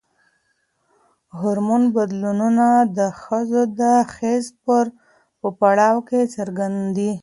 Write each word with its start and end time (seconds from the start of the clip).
هورمون 1.39 1.83
بدلونونه 1.95 2.67
د 2.97 2.99
ښځو 3.21 3.61
د 3.79 3.81
حیض 4.15 4.45
په 5.43 5.49
پړاو 5.59 5.97
کې 6.09 6.21
څرګند 6.35 6.77
دي. 6.97 7.11